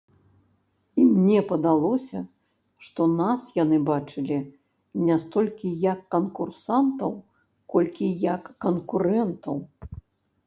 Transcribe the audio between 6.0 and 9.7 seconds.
канкурсантаў, колькі як канкурэнтаў.